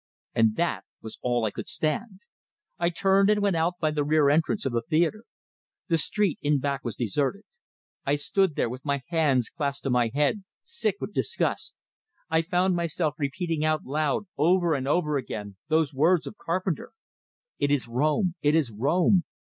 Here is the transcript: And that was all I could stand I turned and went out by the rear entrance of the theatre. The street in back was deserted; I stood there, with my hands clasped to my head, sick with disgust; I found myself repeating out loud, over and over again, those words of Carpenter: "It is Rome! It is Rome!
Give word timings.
And 0.33 0.55
that 0.55 0.83
was 1.03 1.19
all 1.21 1.45
I 1.45 1.51
could 1.51 1.67
stand 1.69 2.21
I 2.79 2.89
turned 2.89 3.29
and 3.29 3.39
went 3.39 3.55
out 3.55 3.75
by 3.79 3.91
the 3.91 4.03
rear 4.03 4.31
entrance 4.31 4.65
of 4.65 4.73
the 4.73 4.81
theatre. 4.81 5.25
The 5.89 5.99
street 5.99 6.39
in 6.41 6.57
back 6.59 6.83
was 6.83 6.95
deserted; 6.95 7.43
I 8.03 8.15
stood 8.15 8.55
there, 8.55 8.67
with 8.67 8.83
my 8.83 9.03
hands 9.09 9.51
clasped 9.51 9.83
to 9.83 9.91
my 9.91 10.09
head, 10.11 10.43
sick 10.63 10.95
with 10.99 11.13
disgust; 11.13 11.75
I 12.31 12.41
found 12.41 12.75
myself 12.75 13.13
repeating 13.19 13.63
out 13.63 13.83
loud, 13.85 14.25
over 14.39 14.73
and 14.73 14.87
over 14.87 15.17
again, 15.17 15.57
those 15.67 15.93
words 15.93 16.25
of 16.25 16.35
Carpenter: 16.35 16.93
"It 17.59 17.69
is 17.69 17.87
Rome! 17.87 18.33
It 18.41 18.55
is 18.55 18.71
Rome! 18.71 19.23